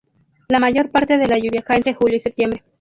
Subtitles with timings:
[0.49, 2.63] La mayor parte de la lluvia cae entre julio y septiembre.